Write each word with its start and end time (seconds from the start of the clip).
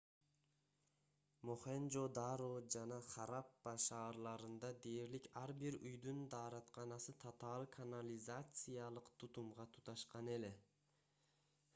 мохенжо-даро 1.49 2.47
жана 2.75 2.97
хараппа 3.09 3.73
шаарларында 3.83 4.71
дээрлик 4.87 5.29
ар 5.43 5.53
бир 5.65 5.77
үйдүн 5.91 6.25
дааратканасы 6.35 7.17
татаал 7.25 7.69
канализациялык 7.77 9.13
тутумга 9.21 9.69
туташкан 9.77 10.35
эле 10.39 10.53